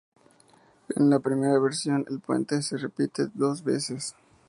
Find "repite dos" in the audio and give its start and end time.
2.75-3.63